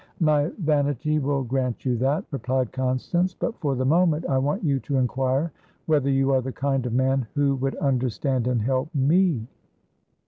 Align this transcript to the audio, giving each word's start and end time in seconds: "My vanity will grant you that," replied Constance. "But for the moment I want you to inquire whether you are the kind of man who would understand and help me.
"My 0.19 0.47
vanity 0.57 1.19
will 1.19 1.43
grant 1.43 1.85
you 1.85 1.95
that," 1.97 2.25
replied 2.31 2.71
Constance. 2.71 3.35
"But 3.35 3.55
for 3.59 3.75
the 3.75 3.85
moment 3.85 4.25
I 4.27 4.39
want 4.39 4.63
you 4.63 4.79
to 4.79 4.97
inquire 4.97 5.51
whether 5.85 6.09
you 6.09 6.31
are 6.31 6.41
the 6.41 6.51
kind 6.51 6.87
of 6.87 6.93
man 6.93 7.27
who 7.35 7.53
would 7.57 7.75
understand 7.75 8.47
and 8.47 8.63
help 8.63 8.89
me. 8.95 9.45